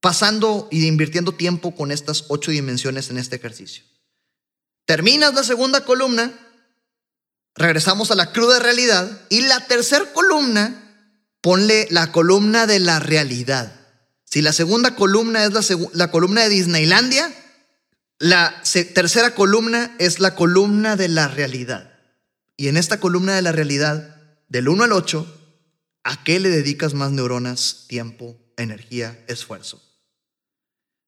pasando 0.01 0.67
y 0.71 0.85
invirtiendo 0.85 1.33
tiempo 1.33 1.75
con 1.75 1.91
estas 1.91 2.25
ocho 2.29 2.51
dimensiones 2.51 3.09
en 3.09 3.17
este 3.17 3.37
ejercicio. 3.37 3.83
Terminas 4.85 5.33
la 5.33 5.43
segunda 5.43 5.85
columna, 5.85 6.33
regresamos 7.55 8.11
a 8.11 8.15
la 8.15 8.31
cruda 8.31 8.59
realidad 8.59 9.21
y 9.29 9.41
la 9.41 9.67
tercera 9.67 10.11
columna, 10.13 11.13
ponle 11.41 11.87
la 11.89 12.11
columna 12.11 12.67
de 12.67 12.79
la 12.79 12.99
realidad. 12.99 13.75
Si 14.25 14.41
la 14.41 14.53
segunda 14.53 14.95
columna 14.95 15.45
es 15.45 15.53
la, 15.53 15.77
la 15.93 16.11
columna 16.11 16.41
de 16.41 16.49
Disneylandia, 16.49 17.33
la 18.19 18.61
tercera 18.93 19.33
columna 19.33 19.95
es 19.97 20.19
la 20.19 20.35
columna 20.35 20.97
de 20.97 21.07
la 21.07 21.29
realidad. 21.29 21.93
Y 22.57 22.67
en 22.67 22.75
esta 22.75 22.99
columna 22.99 23.33
de 23.33 23.41
la 23.41 23.53
realidad, 23.53 24.17
del 24.49 24.67
1 24.67 24.83
al 24.83 24.91
8, 24.91 25.55
¿a 26.03 26.23
qué 26.25 26.41
le 26.41 26.49
dedicas 26.49 26.93
más 26.93 27.11
neuronas, 27.11 27.85
tiempo, 27.87 28.37
energía, 28.57 29.23
esfuerzo? 29.27 29.81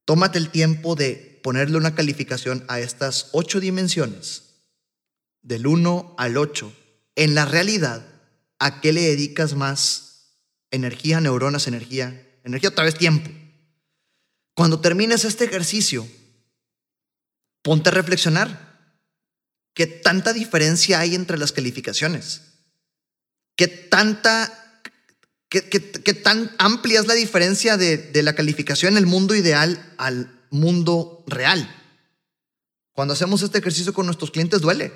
Tómate 0.06 0.38
el 0.38 0.52
tiempo 0.52 0.96
de 0.96 1.42
ponerle 1.44 1.78
una 1.78 1.96
calificación 1.96 2.64
a 2.70 2.80
estas 2.80 3.28
ocho 3.34 3.60
dimensiones, 3.60 4.44
del 5.42 5.68
1 5.68 6.16
al 6.18 6.38
8. 6.38 6.74
En 7.18 7.36
la 7.36 7.44
realidad, 7.44 8.06
¿a 8.58 8.80
qué 8.80 8.94
le 8.94 9.02
dedicas 9.02 9.54
más 9.54 10.38
energía, 10.72 11.20
neuronas, 11.20 11.68
energía, 11.68 12.26
energía 12.46 12.70
otra 12.70 12.86
vez 12.86 12.98
tiempo? 12.98 13.30
Cuando 14.54 14.80
termines 14.80 15.26
este 15.26 15.44
ejercicio, 15.44 16.08
ponte 17.62 17.90
a 17.90 17.94
reflexionar. 17.94 18.72
¿Qué 19.74 19.88
tanta 19.88 20.34
diferencia 20.34 21.00
hay 21.00 21.16
entre 21.16 21.38
las 21.38 21.52
calificaciones? 21.52 22.42
¿Qué 23.56 23.68
tanta 23.68 24.58
¿Qué, 25.50 26.14
tan 26.14 26.50
amplia 26.60 27.02
es 27.02 27.08
la 27.08 27.14
diferencia 27.14 27.76
de, 27.76 27.98
de, 27.98 28.24
la 28.24 28.36
calificación 28.36 28.94
en 28.94 29.00
el 29.00 29.06
mundo 29.06 29.36
ideal 29.36 29.94
al 29.98 30.34
mundo 30.50 31.26
real? 31.28 31.70
Cuando 32.94 33.14
hacemos 33.14 33.42
este 33.42 33.58
ejercicio 33.58 33.94
con 33.94 34.06
nuestros 34.06 34.32
clientes 34.32 34.62
duele. 34.62 34.94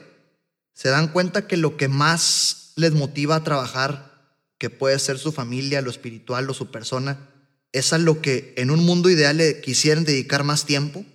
Se 0.74 0.88
dan 0.88 1.10
cuenta 1.10 1.46
que 1.48 1.58
lo 1.58 1.76
que 1.76 1.90
más 1.90 2.72
les 2.78 2.94
motiva 2.94 3.36
a 3.36 3.44
trabajar, 3.44 4.38
que 4.58 4.70
puede 4.70 4.98
ser 5.00 5.18
su 5.18 5.34
familia, 5.34 5.82
lo 5.82 5.90
espiritual 5.90 6.50
o 6.50 6.54
su 6.54 6.72
persona, 6.72 7.30
es 7.74 7.92
a 7.92 7.98
lo 7.98 8.22
que 8.22 8.54
en 8.56 8.72
un 8.72 8.86
mundo 8.86 9.10
ideal 9.10 9.36
le 9.36 9.60
quisieran 9.60 10.06
dedicar 10.06 10.46
más 10.46 10.66
tiempo, 10.66 11.06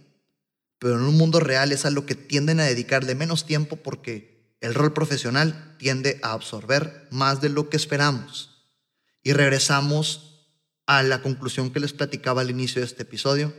pero 0.80 0.96
en 0.96 1.02
un 1.02 1.16
mundo 1.16 1.38
real 1.40 1.70
es 1.72 1.84
a 1.84 1.90
lo 1.90 2.06
que 2.06 2.14
tienden 2.16 2.58
a 2.58 2.64
dedicarle 2.64 3.14
menos 3.14 3.44
tiempo 3.44 3.76
porque 3.76 4.56
el 4.60 4.74
rol 4.74 4.94
profesional 4.94 5.76
tiende 5.78 6.18
a 6.22 6.32
absorber 6.32 7.06
más 7.10 7.40
de 7.42 7.50
lo 7.50 7.68
que 7.68 7.76
esperamos. 7.76 8.66
Y 9.22 9.34
regresamos 9.34 10.48
a 10.86 11.02
la 11.02 11.20
conclusión 11.20 11.70
que 11.70 11.80
les 11.80 11.92
platicaba 11.92 12.40
al 12.40 12.50
inicio 12.50 12.80
de 12.80 12.86
este 12.86 13.02
episodio. 13.02 13.52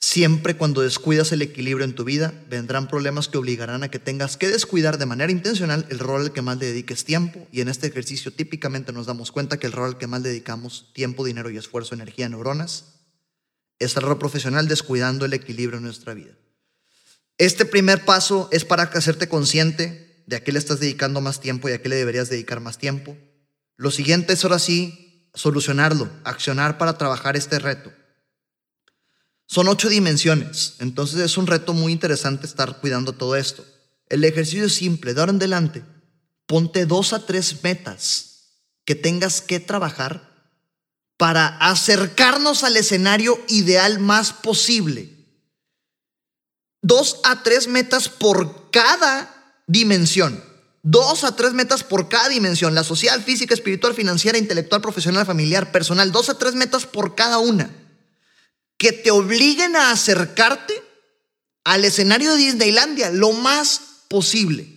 Siempre 0.00 0.56
cuando 0.56 0.82
descuidas 0.82 1.30
el 1.30 1.40
equilibrio 1.40 1.84
en 1.84 1.94
tu 1.94 2.02
vida, 2.02 2.34
vendrán 2.50 2.88
problemas 2.88 3.28
que 3.28 3.38
obligarán 3.38 3.84
a 3.84 3.88
que 3.88 4.00
tengas 4.00 4.36
que 4.36 4.48
descuidar 4.48 4.98
de 4.98 5.06
manera 5.06 5.30
intencional 5.30 5.86
el 5.88 6.00
rol 6.00 6.22
al 6.22 6.32
que 6.32 6.42
más 6.42 6.58
le 6.58 6.66
dediques 6.66 7.04
tiempo. 7.04 7.46
Y 7.52 7.60
en 7.60 7.68
este 7.68 7.86
ejercicio 7.86 8.32
típicamente 8.32 8.92
nos 8.92 9.06
damos 9.06 9.30
cuenta 9.30 9.58
que 9.58 9.68
el 9.68 9.72
rol 9.72 9.90
al 9.90 9.98
que 9.98 10.08
más 10.08 10.24
dedicamos 10.24 10.90
tiempo, 10.94 11.24
dinero 11.24 11.48
y 11.48 11.56
esfuerzo, 11.56 11.94
energía, 11.94 12.28
neuronas, 12.28 12.95
es 13.78 13.96
el 13.96 14.02
rol 14.02 14.18
profesional 14.18 14.68
descuidando 14.68 15.24
el 15.24 15.32
equilibrio 15.32 15.78
en 15.78 15.84
nuestra 15.84 16.14
vida. 16.14 16.32
Este 17.38 17.64
primer 17.64 18.04
paso 18.04 18.48
es 18.50 18.64
para 18.64 18.84
hacerte 18.84 19.28
consciente 19.28 20.24
de 20.26 20.36
a 20.36 20.44
qué 20.44 20.52
le 20.52 20.58
estás 20.58 20.80
dedicando 20.80 21.20
más 21.20 21.40
tiempo 21.40 21.68
y 21.68 21.72
a 21.72 21.82
qué 21.82 21.88
le 21.88 21.96
deberías 21.96 22.30
dedicar 22.30 22.60
más 22.60 22.78
tiempo. 22.78 23.16
Lo 23.76 23.90
siguiente 23.90 24.32
es 24.32 24.44
ahora 24.44 24.58
sí 24.58 25.30
solucionarlo, 25.34 26.10
accionar 26.24 26.78
para 26.78 26.96
trabajar 26.96 27.36
este 27.36 27.58
reto. 27.58 27.92
Son 29.46 29.68
ocho 29.68 29.88
dimensiones, 29.88 30.74
entonces 30.80 31.20
es 31.20 31.36
un 31.36 31.46
reto 31.46 31.72
muy 31.72 31.92
interesante 31.92 32.46
estar 32.46 32.80
cuidando 32.80 33.12
todo 33.12 33.36
esto. 33.36 33.64
El 34.08 34.24
ejercicio 34.24 34.64
es 34.64 34.74
simple, 34.74 35.14
de 35.14 35.20
ahora 35.20 35.30
en 35.30 35.36
adelante, 35.36 35.84
ponte 36.46 36.86
dos 36.86 37.12
a 37.12 37.26
tres 37.26 37.62
metas 37.62 38.36
que 38.84 38.94
tengas 38.94 39.40
que 39.40 39.60
trabajar 39.60 40.35
para 41.16 41.46
acercarnos 41.58 42.64
al 42.64 42.76
escenario 42.76 43.42
ideal 43.48 43.98
más 43.98 44.32
posible. 44.32 45.16
Dos 46.82 47.20
a 47.24 47.42
tres 47.42 47.68
metas 47.68 48.08
por 48.08 48.70
cada 48.70 49.62
dimensión. 49.66 50.42
Dos 50.82 51.24
a 51.24 51.34
tres 51.34 51.52
metas 51.52 51.82
por 51.82 52.08
cada 52.08 52.28
dimensión, 52.28 52.74
la 52.74 52.84
social, 52.84 53.22
física, 53.22 53.54
espiritual, 53.54 53.92
financiera, 53.92 54.38
intelectual, 54.38 54.80
profesional, 54.80 55.26
familiar, 55.26 55.72
personal. 55.72 56.12
Dos 56.12 56.28
a 56.28 56.38
tres 56.38 56.54
metas 56.54 56.86
por 56.86 57.16
cada 57.16 57.38
una. 57.38 57.74
Que 58.78 58.92
te 58.92 59.10
obliguen 59.10 59.74
a 59.74 59.90
acercarte 59.90 60.80
al 61.64 61.84
escenario 61.84 62.30
de 62.30 62.36
Disneylandia 62.36 63.10
lo 63.10 63.32
más 63.32 63.80
posible. 64.08 64.76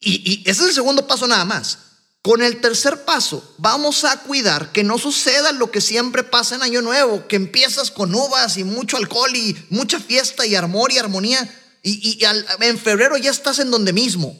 Y, 0.00 0.42
ese 0.44 0.62
es 0.64 0.68
el 0.68 0.74
segundo 0.74 1.06
paso 1.06 1.26
nada 1.26 1.46
más. 1.46 1.78
Con 2.24 2.40
el 2.40 2.62
tercer 2.62 3.04
paso, 3.04 3.54
vamos 3.58 4.04
a 4.04 4.22
cuidar 4.22 4.72
que 4.72 4.82
no 4.82 4.96
suceda 4.96 5.52
lo 5.52 5.70
que 5.70 5.82
siempre 5.82 6.24
pasa 6.24 6.54
en 6.54 6.62
Año 6.62 6.80
Nuevo, 6.80 7.28
que 7.28 7.36
empiezas 7.36 7.90
con 7.90 8.14
uvas 8.14 8.56
y 8.56 8.64
mucho 8.64 8.96
alcohol 8.96 9.36
y 9.36 9.54
mucha 9.68 10.00
fiesta 10.00 10.46
y 10.46 10.54
amor 10.54 10.90
y 10.90 10.96
armonía 10.96 11.46
y, 11.82 12.18
en 12.60 12.78
febrero 12.78 13.18
ya 13.18 13.30
estás 13.30 13.58
en 13.58 13.70
donde 13.70 13.92
mismo. 13.92 14.34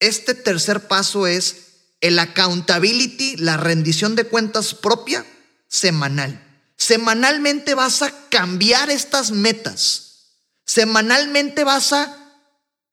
Este 0.00 0.34
tercer 0.34 0.88
paso 0.88 1.28
es 1.28 1.68
el 2.00 2.18
accountability, 2.18 3.36
la 3.36 3.56
rendición 3.56 4.16
de 4.16 4.24
cuentas 4.24 4.74
propia 4.74 5.24
semanal. 5.68 6.44
Semanalmente 6.76 7.74
vas 7.74 8.02
a 8.02 8.12
cambiar 8.28 8.90
estas 8.90 9.30
metas. 9.30 10.32
Semanalmente 10.66 11.62
vas 11.62 11.92
a 11.92 12.17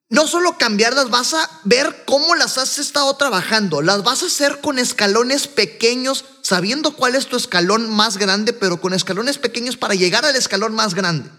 no 0.09 0.27
solo 0.27 0.57
cambiarlas, 0.57 1.09
vas 1.09 1.33
a 1.33 1.50
ver 1.63 2.03
cómo 2.05 2.35
las 2.35 2.57
has 2.57 2.77
estado 2.77 3.15
trabajando. 3.15 3.81
Las 3.81 4.03
vas 4.03 4.21
a 4.21 4.27
hacer 4.27 4.62
con 4.62 4.77
escalones 4.77 5.47
pequeños, 5.47 6.25
sabiendo 6.41 6.95
cuál 6.95 7.15
es 7.15 7.25
tu 7.25 7.35
escalón 7.35 7.89
más 7.89 8.17
grande, 8.17 8.53
pero 8.53 8.79
con 8.79 8.93
escalones 8.93 9.39
pequeños 9.39 9.77
para 9.77 9.95
llegar 9.95 10.24
al 10.25 10.35
escalón 10.35 10.75
más 10.75 10.93
grande. 10.93 11.29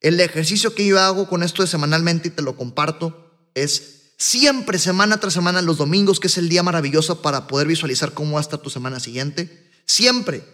El 0.00 0.18
ejercicio 0.18 0.74
que 0.74 0.84
yo 0.84 1.00
hago 1.00 1.28
con 1.28 1.44
esto 1.44 1.62
de 1.62 1.68
semanalmente 1.68 2.28
y 2.28 2.32
te 2.32 2.42
lo 2.42 2.56
comparto 2.56 3.30
es 3.54 4.14
siempre, 4.18 4.80
semana 4.80 5.20
tras 5.20 5.34
semana, 5.34 5.62
los 5.62 5.78
domingos, 5.78 6.18
que 6.18 6.26
es 6.26 6.38
el 6.38 6.48
día 6.48 6.64
maravilloso 6.64 7.22
para 7.22 7.46
poder 7.46 7.68
visualizar 7.68 8.12
cómo 8.12 8.32
va 8.32 8.40
a 8.40 8.42
estar 8.42 8.58
tu 8.58 8.70
semana 8.70 8.98
siguiente. 8.98 9.70
Siempre 9.86 10.44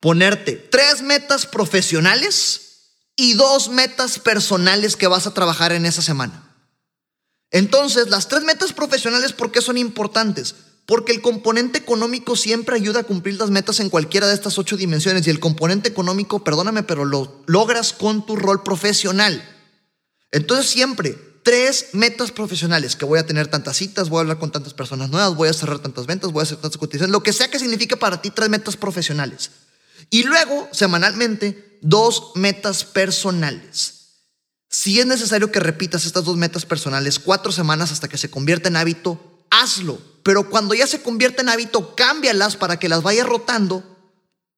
ponerte 0.00 0.52
tres 0.52 1.00
metas 1.00 1.46
profesionales 1.46 2.65
y 3.16 3.34
dos 3.34 3.70
metas 3.70 4.18
personales 4.18 4.96
que 4.96 5.06
vas 5.06 5.26
a 5.26 5.34
trabajar 5.34 5.72
en 5.72 5.86
esa 5.86 6.02
semana. 6.02 6.42
Entonces, 7.50 8.10
las 8.10 8.28
tres 8.28 8.42
metas 8.42 8.72
profesionales, 8.72 9.32
¿por 9.32 9.50
qué 9.50 9.62
son 9.62 9.78
importantes? 9.78 10.54
Porque 10.84 11.12
el 11.12 11.22
componente 11.22 11.78
económico 11.78 12.36
siempre 12.36 12.76
ayuda 12.76 13.00
a 13.00 13.04
cumplir 13.04 13.36
las 13.36 13.50
metas 13.50 13.80
en 13.80 13.90
cualquiera 13.90 14.28
de 14.28 14.34
estas 14.34 14.58
ocho 14.58 14.76
dimensiones 14.76 15.26
y 15.26 15.30
el 15.30 15.40
componente 15.40 15.88
económico, 15.88 16.44
perdóname, 16.44 16.82
pero 16.82 17.04
lo 17.04 17.42
logras 17.46 17.92
con 17.92 18.24
tu 18.26 18.36
rol 18.36 18.62
profesional. 18.62 19.42
Entonces 20.30 20.66
siempre 20.66 21.18
tres 21.42 21.90
metas 21.92 22.32
profesionales, 22.32 22.96
que 22.96 23.04
voy 23.04 23.20
a 23.20 23.26
tener 23.26 23.46
tantas 23.46 23.76
citas, 23.76 24.08
voy 24.08 24.18
a 24.18 24.20
hablar 24.22 24.38
con 24.38 24.50
tantas 24.50 24.74
personas 24.74 25.10
nuevas, 25.10 25.36
voy 25.36 25.48
a 25.48 25.52
cerrar 25.52 25.78
tantas 25.78 26.06
ventas, 26.06 26.32
voy 26.32 26.40
a 26.40 26.42
hacer 26.42 26.58
tantas 26.58 26.76
cotizaciones, 26.76 27.12
lo 27.12 27.22
que 27.22 27.32
sea 27.32 27.48
que 27.48 27.60
signifique 27.60 27.96
para 27.96 28.20
ti 28.20 28.30
tres 28.30 28.48
metas 28.48 28.76
profesionales. 28.76 29.52
Y 30.10 30.24
luego, 30.24 30.68
semanalmente, 30.72 31.65
dos 31.82 32.32
metas 32.34 32.84
personales. 32.84 33.94
Si 34.68 35.00
es 35.00 35.06
necesario 35.06 35.50
que 35.50 35.60
repitas 35.60 36.06
estas 36.06 36.24
dos 36.24 36.36
metas 36.36 36.66
personales 36.66 37.18
cuatro 37.18 37.52
semanas 37.52 37.92
hasta 37.92 38.08
que 38.08 38.18
se 38.18 38.30
convierta 38.30 38.68
en 38.68 38.76
hábito, 38.76 39.20
hazlo 39.50 40.00
pero 40.26 40.50
cuando 40.50 40.74
ya 40.74 40.88
se 40.88 41.02
convierte 41.02 41.42
en 41.42 41.50
hábito, 41.50 41.94
cámbialas 41.94 42.56
para 42.56 42.80
que 42.80 42.88
las 42.88 43.04
vayas 43.04 43.28
rotando 43.28 43.84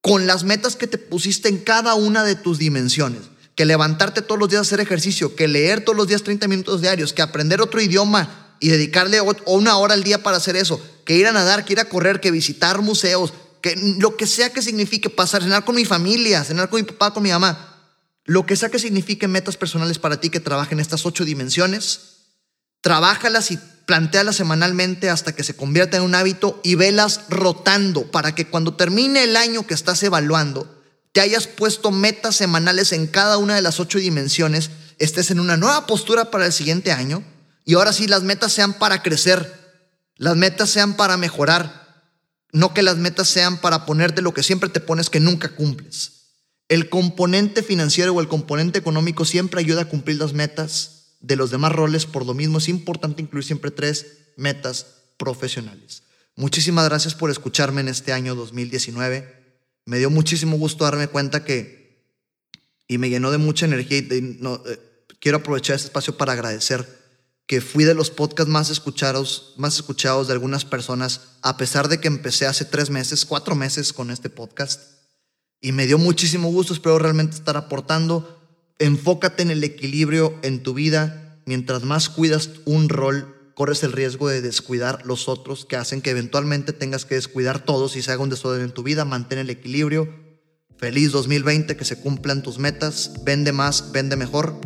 con 0.00 0.26
las 0.26 0.42
metas 0.42 0.76
que 0.76 0.86
te 0.86 0.96
pusiste 0.96 1.50
en 1.50 1.58
cada 1.58 1.94
una 1.94 2.24
de 2.24 2.36
tus 2.36 2.56
dimensiones. 2.56 3.20
Que 3.54 3.66
levantarte 3.66 4.22
todos 4.22 4.38
los 4.38 4.48
días 4.48 4.60
a 4.60 4.62
hacer 4.62 4.80
ejercicio, 4.80 5.36
que 5.36 5.46
leer 5.46 5.84
todos 5.84 5.94
los 5.94 6.08
días 6.08 6.22
30 6.22 6.48
minutos 6.48 6.80
diarios, 6.80 7.12
que 7.12 7.20
aprender 7.20 7.60
otro 7.60 7.82
idioma 7.82 8.56
y 8.60 8.70
dedicarle 8.70 9.20
una 9.44 9.76
hora 9.76 9.92
al 9.92 10.04
día 10.04 10.22
para 10.22 10.38
hacer 10.38 10.56
eso, 10.56 10.80
que 11.04 11.16
ir 11.16 11.26
a 11.26 11.32
nadar, 11.32 11.66
que 11.66 11.74
ir 11.74 11.80
a 11.80 11.90
correr, 11.90 12.18
que 12.18 12.30
visitar 12.30 12.80
museos, 12.80 13.34
que 13.60 13.76
lo 13.98 14.16
que 14.16 14.26
sea 14.26 14.52
que 14.52 14.62
signifique 14.62 15.10
pasar, 15.10 15.42
cenar 15.42 15.64
con 15.64 15.74
mi 15.74 15.84
familia, 15.84 16.44
cenar 16.44 16.68
con 16.70 16.80
mi 16.80 16.86
papá, 16.86 17.12
con 17.12 17.22
mi 17.22 17.30
mamá, 17.30 17.76
lo 18.24 18.44
que 18.46 18.56
sea 18.56 18.68
que 18.68 18.78
signifique 18.78 19.26
metas 19.26 19.56
personales 19.56 19.98
para 19.98 20.20
ti 20.20 20.30
que 20.30 20.40
trabajen 20.40 20.80
estas 20.80 21.06
ocho 21.06 21.24
dimensiones, 21.24 22.00
trabájalas 22.80 23.50
y 23.50 23.58
plantéalas 23.86 24.36
semanalmente 24.36 25.08
hasta 25.08 25.34
que 25.34 25.42
se 25.42 25.56
convierta 25.56 25.96
en 25.96 26.02
un 26.02 26.14
hábito 26.14 26.60
y 26.62 26.74
velas 26.74 27.22
rotando 27.30 28.10
para 28.10 28.34
que 28.34 28.46
cuando 28.46 28.74
termine 28.74 29.24
el 29.24 29.34
año 29.34 29.66
que 29.66 29.72
estás 29.72 30.02
evaluando, 30.02 30.78
te 31.12 31.22
hayas 31.22 31.46
puesto 31.46 31.90
metas 31.90 32.36
semanales 32.36 32.92
en 32.92 33.06
cada 33.06 33.38
una 33.38 33.54
de 33.54 33.62
las 33.62 33.80
ocho 33.80 33.98
dimensiones, 33.98 34.70
estés 34.98 35.30
en 35.30 35.40
una 35.40 35.56
nueva 35.56 35.86
postura 35.86 36.30
para 36.30 36.44
el 36.44 36.52
siguiente 36.52 36.92
año 36.92 37.24
y 37.64 37.74
ahora 37.74 37.94
sí 37.94 38.06
las 38.06 38.24
metas 38.24 38.52
sean 38.52 38.74
para 38.74 39.02
crecer, 39.02 39.58
las 40.16 40.36
metas 40.36 40.68
sean 40.68 40.94
para 40.94 41.16
mejorar, 41.16 41.87
no 42.52 42.74
que 42.74 42.82
las 42.82 42.96
metas 42.96 43.28
sean 43.28 43.60
para 43.60 43.86
ponerte 43.86 44.22
lo 44.22 44.32
que 44.32 44.42
siempre 44.42 44.68
te 44.68 44.80
pones 44.80 45.10
que 45.10 45.20
nunca 45.20 45.54
cumples. 45.54 46.12
El 46.68 46.88
componente 46.88 47.62
financiero 47.62 48.12
o 48.12 48.20
el 48.20 48.28
componente 48.28 48.78
económico 48.78 49.24
siempre 49.24 49.60
ayuda 49.60 49.82
a 49.82 49.88
cumplir 49.88 50.18
las 50.18 50.32
metas 50.32 51.16
de 51.20 51.36
los 51.36 51.50
demás 51.50 51.72
roles, 51.72 52.06
por 52.06 52.24
lo 52.24 52.34
mismo 52.34 52.58
es 52.58 52.68
importante 52.68 53.22
incluir 53.22 53.44
siempre 53.44 53.70
tres 53.70 54.06
metas 54.36 54.86
profesionales. 55.16 56.02
Muchísimas 56.36 56.84
gracias 56.84 57.14
por 57.14 57.30
escucharme 57.30 57.80
en 57.80 57.88
este 57.88 58.12
año 58.12 58.34
2019. 58.34 59.36
Me 59.86 59.98
dio 59.98 60.10
muchísimo 60.10 60.56
gusto 60.56 60.84
darme 60.84 61.08
cuenta 61.08 61.44
que, 61.44 62.04
y 62.86 62.98
me 62.98 63.08
llenó 63.08 63.30
de 63.30 63.38
mucha 63.38 63.66
energía, 63.66 63.98
y 63.98 64.04
eh, 64.08 64.80
quiero 65.20 65.38
aprovechar 65.38 65.76
este 65.76 65.88
espacio 65.88 66.16
para 66.16 66.34
agradecer 66.34 66.86
que 67.48 67.62
fui 67.62 67.84
de 67.84 67.94
los 67.94 68.10
podcasts 68.10 68.52
más 68.52 68.68
escuchados, 68.68 69.54
más 69.56 69.76
escuchados 69.76 70.28
de 70.28 70.34
algunas 70.34 70.66
personas, 70.66 71.22
a 71.40 71.56
pesar 71.56 71.88
de 71.88 71.98
que 71.98 72.06
empecé 72.06 72.46
hace 72.46 72.66
tres 72.66 72.90
meses, 72.90 73.24
cuatro 73.24 73.56
meses 73.56 73.94
con 73.94 74.10
este 74.10 74.28
podcast. 74.28 74.82
Y 75.58 75.72
me 75.72 75.86
dio 75.86 75.96
muchísimo 75.96 76.52
gusto, 76.52 76.74
espero 76.74 76.98
realmente 76.98 77.36
estar 77.36 77.56
aportando. 77.56 78.38
Enfócate 78.78 79.42
en 79.42 79.50
el 79.50 79.64
equilibrio 79.64 80.38
en 80.42 80.62
tu 80.62 80.74
vida. 80.74 81.40
Mientras 81.46 81.84
más 81.84 82.10
cuidas 82.10 82.50
un 82.66 82.90
rol, 82.90 83.34
corres 83.54 83.82
el 83.82 83.92
riesgo 83.92 84.28
de 84.28 84.42
descuidar 84.42 85.06
los 85.06 85.26
otros 85.26 85.64
que 85.64 85.76
hacen 85.76 86.02
que 86.02 86.10
eventualmente 86.10 86.74
tengas 86.74 87.06
que 87.06 87.14
descuidar 87.14 87.64
todos 87.64 87.96
y 87.96 88.02
se 88.02 88.12
haga 88.12 88.22
un 88.22 88.28
desorden 88.28 88.60
en 88.60 88.72
tu 88.72 88.82
vida. 88.82 89.06
Mantén 89.06 89.38
el 89.38 89.48
equilibrio. 89.48 90.06
Feliz 90.76 91.12
2020, 91.12 91.78
que 91.78 91.84
se 91.86 91.98
cumplan 91.98 92.42
tus 92.42 92.58
metas. 92.58 93.12
Vende 93.24 93.52
más, 93.52 93.90
vende 93.90 94.16
mejor. 94.16 94.60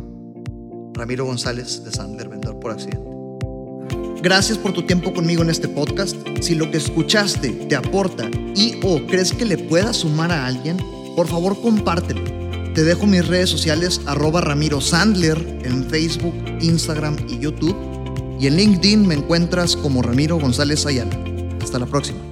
Ramiro 0.94 1.24
González 1.24 1.84
de 1.84 1.92
Sandler, 1.92 2.28
Accidente. 2.72 3.12
Gracias 4.22 4.56
por 4.56 4.72
tu 4.72 4.82
tiempo 4.82 5.12
conmigo 5.12 5.42
en 5.42 5.50
este 5.50 5.66
podcast. 5.66 6.16
Si 6.40 6.54
lo 6.54 6.70
que 6.70 6.76
escuchaste 6.76 7.50
te 7.50 7.74
aporta 7.74 8.30
y 8.54 8.78
o 8.84 9.04
crees 9.06 9.32
que 9.32 9.44
le 9.44 9.58
pueda 9.58 9.92
sumar 9.92 10.30
a 10.30 10.46
alguien, 10.46 10.76
por 11.16 11.26
favor 11.26 11.60
compártelo. 11.60 12.22
Te 12.72 12.84
dejo 12.84 13.06
mis 13.06 13.26
redes 13.26 13.50
sociales 13.50 14.00
arroba 14.06 14.40
Ramiro 14.40 14.80
Sandler 14.80 15.60
en 15.64 15.84
Facebook, 15.90 16.34
Instagram 16.60 17.16
y 17.28 17.40
YouTube. 17.40 17.76
Y 18.38 18.46
en 18.46 18.56
LinkedIn 18.56 19.06
me 19.06 19.14
encuentras 19.14 19.76
como 19.76 20.02
Ramiro 20.02 20.38
González 20.38 20.86
Ayala. 20.86 21.18
Hasta 21.60 21.78
la 21.78 21.86
próxima. 21.86 22.31